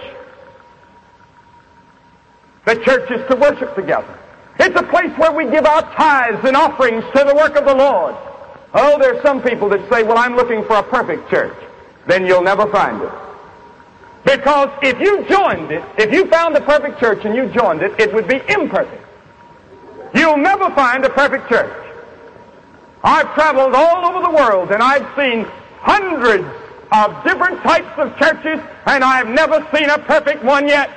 [2.66, 4.18] The church is to worship together.
[4.58, 7.74] It's a place where we give our tithes and offerings to the work of the
[7.74, 8.14] Lord.
[8.72, 11.56] Oh, there's some people that say, well, I'm looking for a perfect church.
[12.06, 13.10] Then you'll never find it.
[14.24, 17.98] Because if you joined it, if you found the perfect church and you joined it,
[18.00, 19.02] it would be imperfect.
[20.14, 21.80] You'll never find a perfect church.
[23.02, 25.44] I've traveled all over the world and I've seen
[25.80, 26.46] hundreds
[26.90, 30.90] of different types of churches and I've never seen a perfect one yet.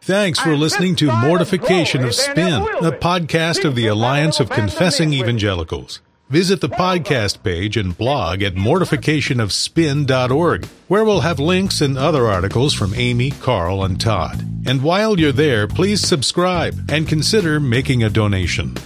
[0.00, 6.00] Thanks for listening to Mortification of Spin, the podcast of the Alliance of Confessing Evangelicals.
[6.30, 12.72] Visit the podcast page and blog at mortificationofspin.org, where we'll have links and other articles
[12.72, 14.46] from Aimee, Carl, and Todd.
[14.64, 18.76] And while you're there, please subscribe and consider making a donation.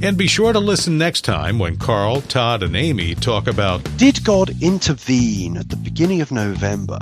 [0.00, 4.24] And be sure to listen next time when Carl, Todd, and Aimee talk about Did
[4.24, 7.00] God intervene at the beginning of November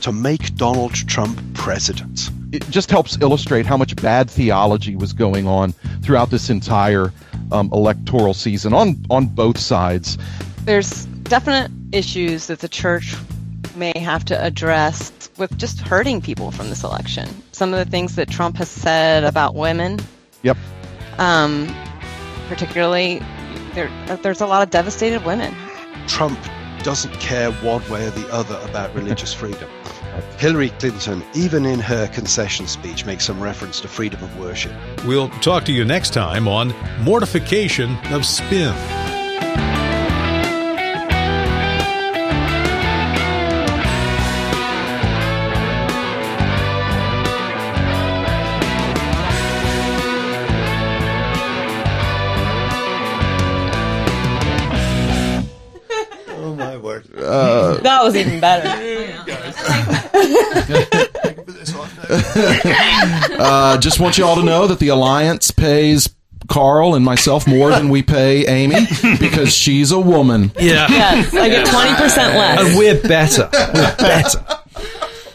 [0.00, 2.30] to make Donald Trump president?
[2.50, 7.12] It just helps illustrate how much bad theology was going on throughout this entire
[7.54, 10.18] um, electoral season on on both sides.
[10.64, 13.14] There's definite issues that the church
[13.76, 17.28] may have to address with just hurting people from this election.
[17.52, 19.98] Some of the things that Trump has said about women.
[20.42, 20.56] Yep.
[21.18, 21.74] Um,
[22.48, 23.20] particularly,
[23.74, 23.90] there,
[24.22, 25.54] there's a lot of devastated women
[26.06, 26.38] Trump
[26.82, 29.70] doesn't care one way or the other about religious freedom.
[30.38, 34.72] Hillary Clinton, even in her concession speech, makes some reference to freedom of worship.
[35.04, 38.74] We'll talk to you next time on Mortification of Spin.
[56.36, 57.04] Oh my word.
[57.14, 58.68] That was even better.
[63.36, 66.08] Uh, just want you all to know that the Alliance pays
[66.48, 68.86] Carl and myself more than we pay Aimee
[69.18, 70.52] because she's a woman.
[70.58, 70.86] Yeah.
[70.88, 72.60] yes, I get 20% less.
[72.60, 73.48] And we're better.
[73.52, 74.44] We're better.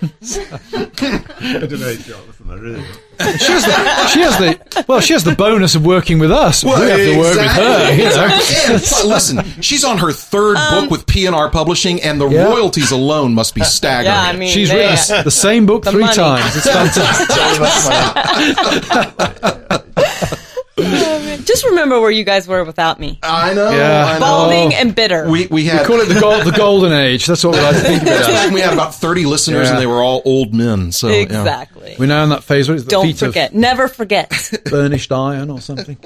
[0.01, 2.83] I don't know how you feel from that, really.
[3.19, 4.57] She has the, she has the
[4.87, 6.63] well, she has the bonus of working with us.
[6.63, 7.93] we have to work with her.
[7.93, 8.39] You know?
[8.67, 12.45] And, listen, she's on her third um, book with P&R Publishing, and the Yeah.
[12.45, 14.05] royalties alone must be staggering.
[14.15, 14.95] Yeah, I mean, She's written
[15.25, 16.15] the same book The three money.
[16.15, 16.55] times.
[16.55, 19.58] It's fantastic.
[21.49, 23.17] Just remember where you guys were without me.
[23.23, 23.71] I know.
[23.71, 24.05] Yeah.
[24.05, 24.19] I know.
[24.19, 25.27] Balding and bitter.
[25.27, 27.25] We we had We call it the, gold, the golden age.
[27.25, 28.45] That's what we like to think about.
[28.47, 28.53] it.
[28.53, 29.71] we had about thirty listeners, Yeah.
[29.73, 30.91] and they were all old men.
[30.91, 31.15] So yeah.
[31.15, 31.95] exactly.
[31.97, 33.55] We're now in that phase where it's the Don't feet forget.
[33.55, 34.31] Never forget.
[34.65, 35.97] burnished iron or something.